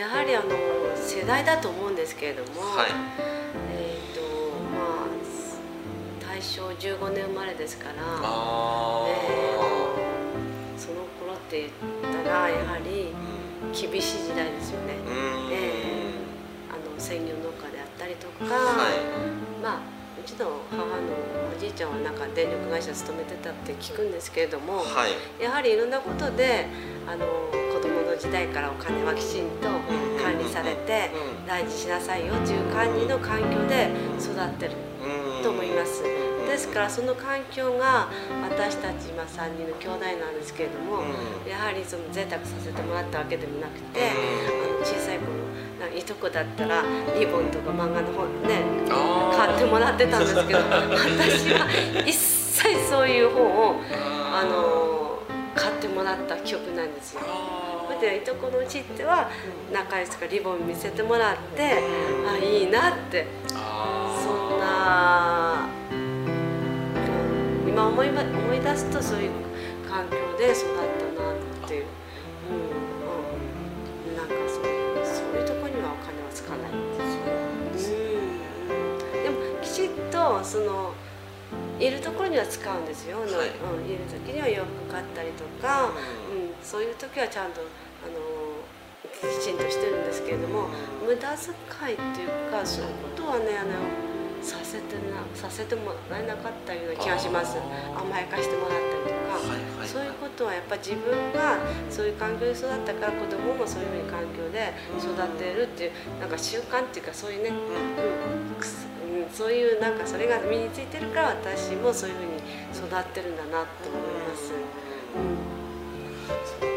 [0.00, 0.46] やはりあの
[0.96, 2.90] 世代だと思うんですけれども、はい。
[3.70, 4.22] えっ、と
[4.72, 9.28] まあ大正15年生まれですからあえ
[10.78, 13.12] その頃って言ったらやはり
[13.78, 14.94] 厳しい時代ですよね。
[15.52, 19.62] ええあの専業農家であったりとか、はい。
[19.62, 19.80] まあ
[20.18, 20.86] うちの母の
[21.54, 25.42] おじいちゃんはなんか電力会社勤めてたって聞くんですけれども、はい。
[25.42, 26.64] やはりいろんなことで
[27.06, 27.26] あの
[27.69, 29.68] 子供の時代からお金はきちんと
[30.22, 34.72] 管理されてうん大事にしなさいよという管理の環境で育ってる
[35.02, 36.02] うんと思います。
[36.50, 38.08] ですからその環境が
[38.42, 41.02] 私たち今3人の兄弟なんですけれども、
[41.48, 44.14] やはりその贅沢させてもらったわけでもなくて、あ
[44.66, 45.30] の小さい頃
[45.78, 46.82] なんかいとこだったら
[47.18, 48.62] リボンとか漫画の本ね
[49.32, 51.66] 買ってもらってたんですけど 私は
[52.04, 53.76] 一切そういう本を
[54.32, 54.79] あの買
[55.80, 57.22] ってもらった記憶なんですよ。
[57.98, 59.28] でいとこのうちっては
[59.72, 61.82] 仲良しからリボン見せてもらって
[62.26, 69.30] あいいなってそんなうん今思いば思い出すとそういう
[69.88, 70.76] 環境で育っ
[71.16, 71.84] たなっていう、
[72.48, 76.72] うんうん、なんかそういうそういうとこにはお金はつかない。
[76.72, 77.72] ん。
[77.72, 77.98] ですよ。
[78.70, 80.94] うん、でもきちっとその
[81.78, 83.28] いるところには使うんですよ、はい。
[83.28, 83.34] うん、
[83.88, 87.64] いる時には洋服買ったりとか、うん、そういう時はちゃんとあ
[88.08, 88.14] の
[89.10, 90.68] きちんとしてるんですけれども、
[91.04, 91.52] 無駄遣
[91.90, 93.70] いっていうかそういうことはねあの
[94.42, 97.58] させてなさせてもらえなかったような気がします。
[97.94, 98.89] 甘やかしてもらったりとか、
[99.80, 99.88] はいはい。
[99.88, 101.56] そういうことはやっぱ自分が
[101.88, 107.56] そういう環境で育ったから子供もそういうふうに環境で育っているっていうなんか習慣っていうかそういうね、うん。
[109.10, 112.36] うん、そういうなんかそれが身についてるから私もそういうふうに
[112.76, 114.52] 育ってるんだなと思います。
[116.44, 116.68] そう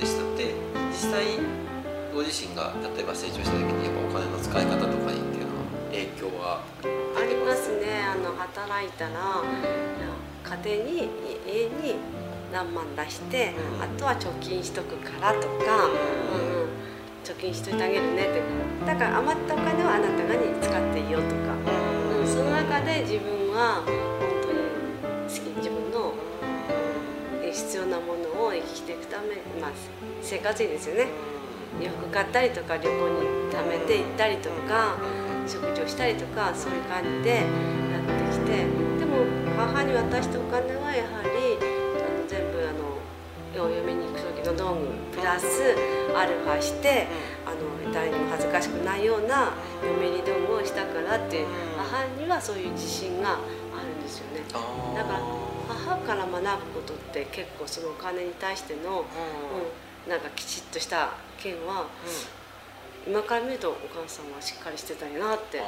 [0.00, 0.22] でした。
[0.24, 0.54] って
[0.90, 1.38] 実際
[2.12, 8.02] ご自身が例えば成長した時にやっぱお金の使い方とかにっていうのは影響はありますね。
[8.02, 9.42] あの働いたら
[10.44, 11.08] 家庭に
[11.46, 11.96] 家に
[12.52, 16.68] 何万出して、うんあとは貯金しとくからとか、うんうん、
[17.24, 18.42] 貯金しといてあげるねって
[18.86, 21.54] だから余ったお金はあなたがに使っていいよとか、
[22.20, 23.94] うん、その中で自分は本
[24.42, 24.60] 当に
[25.26, 26.14] 好き自分の
[27.42, 29.70] え必要なものを生きていくため、まあ、
[30.22, 31.08] 生活費ですよね。
[31.80, 34.96] 洋服買ったりとか旅行に貯めて行ったりとか
[35.46, 38.64] 食事をしたりとかそういう感じでやってきて
[38.98, 39.24] でも
[39.56, 45.46] 母に渡したお金はやはりあの全部あのお嫁に行く時の道具プラス
[46.16, 47.06] アルファして
[47.46, 53.36] あの誰にも恥ずかしくないような嫁入り道具をしたからっていう母にはそういう自信があ
[53.82, 54.42] るんですよね。
[54.94, 55.20] だから
[55.68, 59.04] 母から学ぶことって結構そのお金に対しての、
[60.06, 61.86] うん、なんかきちっとした件は
[63.06, 65.58] 今から見るとお母さんはしっかりしてたんやなって。
[65.58, 65.64] うん。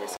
[0.00, 0.16] です。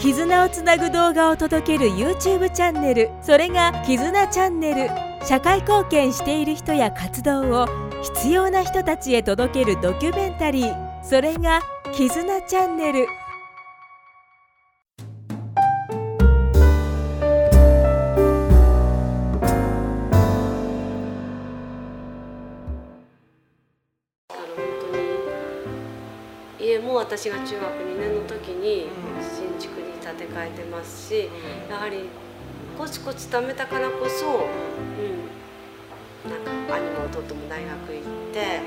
[0.00, 3.10] 絆をつなぐ動画を届ける YouTube チャンネル。
[3.22, 4.90] それが「絆チャンネル」
[5.24, 7.66] 社会貢献している人や活動を
[8.02, 11.04] 必要な人たちへ届けるドキュメンタリー。
[11.04, 11.60] それが
[11.94, 13.06] 「絆チャンネル」
[27.08, 28.88] 私が中学2年の時に
[29.34, 31.30] 新築に建て替えてますし
[31.70, 32.10] やはり
[32.76, 34.30] コツコツ貯めたからこそ、う
[36.28, 38.02] ん、なんか兄も弟も大学行っ
[38.34, 38.60] て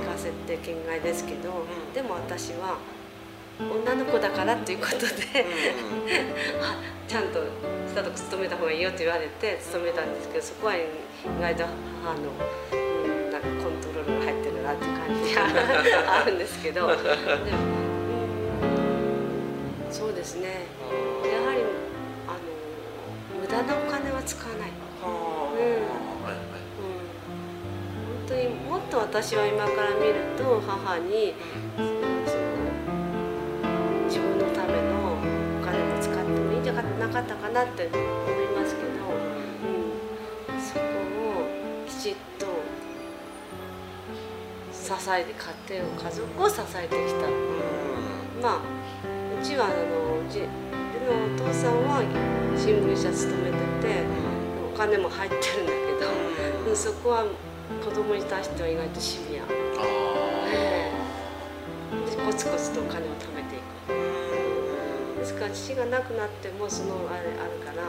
[0.00, 2.78] 行かせて県外ですけど、でも私は
[3.60, 5.04] 女の子だからっていうことで
[6.62, 7.40] あちゃんと
[7.86, 10.86] スタート勤めた方がいいよって言われて勤めたんですけどそこは意
[11.38, 11.66] 外と
[12.02, 12.32] 母の、
[15.40, 16.86] あるんですけど。
[16.88, 17.02] でも、う
[19.90, 20.66] ん、そうですね。
[21.24, 21.60] やはり
[22.28, 22.38] あの
[23.40, 24.70] 無駄なお金は使わない。
[25.04, 25.52] 本
[28.26, 31.34] 当にもっと私は今から見ると母に、
[34.06, 35.18] 自分のための
[35.60, 37.94] お金も使ってもいいんじゃなかったかなって思
[38.40, 38.43] い
[44.84, 47.24] 支えて家庭を家族を支えてきた。
[48.42, 48.60] まあ
[49.40, 50.44] うちはあのうち
[51.08, 52.04] のお父さんは
[52.54, 54.04] 新聞社勤めてて
[54.74, 57.24] お金も入ってるんだけど、うんそこは
[57.82, 59.44] 子供に対しては意外とシビア。
[60.52, 63.74] ええでコツコツとお金を貯めていく。
[65.18, 67.88] ですか父が亡くなってもそのあれあるから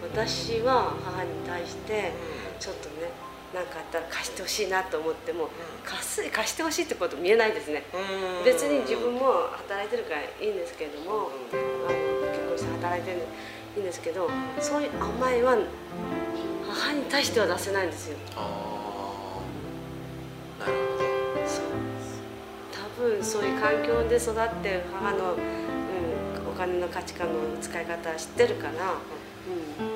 [0.00, 2.12] 私は母に対して
[2.60, 3.10] ちょっとね
[3.54, 5.48] 何かあったら貸してほしいなと思っても
[5.84, 7.84] 貸す貸してほしいってこと見えないですね。
[8.44, 11.90] 別に自分も働いてるからいいんですけれどもあの
[12.32, 13.18] 結婚して働いてる
[13.76, 14.28] いいんですけど
[14.60, 15.56] そういう甘えは
[16.68, 18.18] 母に対しては出せないんですよ。
[18.36, 19.40] あ
[20.58, 21.46] あなるほど。
[21.46, 21.64] そう
[22.72, 25.40] 多分そういう環境で育って母の、うん、
[26.48, 29.93] お金の価値観の使い方知ってるから、うん、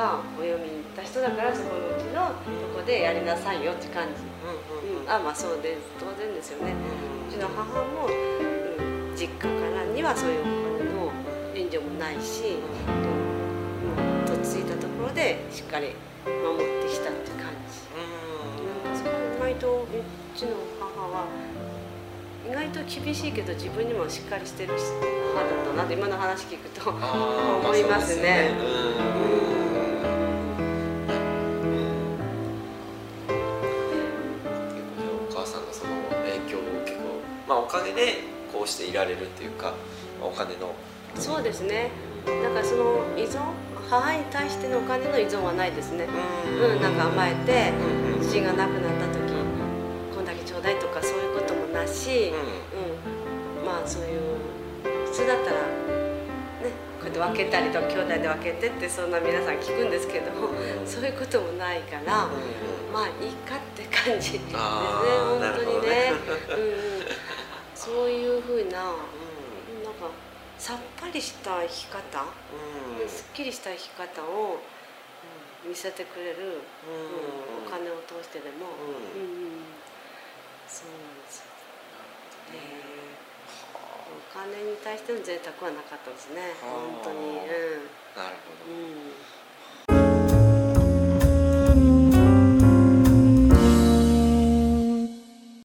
[0.00, 6.72] 私はお嫁に行った人だからそこのうちのとこでやりなさいよって感じ、うんうん、あまあそうで当然ですよね。
[6.72, 10.44] うちの母も、うん、実家からにはそういうお
[10.80, 11.12] 金の
[11.54, 15.92] 援助もないし、うん、とっついたところでしっかり
[16.24, 17.84] 守ってきたって感じ。
[17.92, 19.86] なんかそこ意外とう
[20.34, 21.28] ちの母は
[22.48, 24.72] 意外と厳しいけど自分にもしっかりしてる
[25.36, 28.56] 母だったなって今の話聞くと思いますね。
[37.84, 38.18] で
[38.52, 39.74] こうしていられるっていうか
[40.20, 40.74] まあお金の。
[41.16, 41.90] そうですね。
[42.26, 42.84] だからその
[43.16, 43.40] 依存
[43.88, 46.06] 母に対してのお金の依存はないですね、
[46.46, 48.28] うん、なんか甘えてうんうん。
[48.28, 49.20] 父が亡くなった時
[50.14, 54.20] こんだけちょうだいとかそういうこともなし、ううん、まあそういう
[55.06, 60.86] 普通だったらねこうやって分けたりとか兄弟で分けてってそんな皆さん聞くんですけど、うん。
[60.86, 62.30] そういうこともないから、ん
[62.92, 64.54] まあいいかって感じですね。
[64.54, 66.12] 本当にね。
[66.54, 66.99] うんうん、
[67.80, 68.94] そういうふうななん
[69.96, 70.12] か
[70.58, 73.08] さっぱりした生き方、うん。
[73.08, 74.60] すっきりした生き方を、うん
[75.60, 76.92] 見せてくれる、う
[77.60, 77.68] ん。
[77.68, 79.20] お金を通してでも、うん。
[79.20, 79.60] うんうん。
[80.68, 81.52] そうなんですよ。
[82.52, 82.80] ね
[84.08, 86.56] お金に対しての贅沢はなかったですね。
[86.64, 87.04] はあ。
[87.04, 87.28] 本当に。
[87.28, 87.44] うん、
[88.16, 88.72] なるほど。
[88.72, 89.39] うん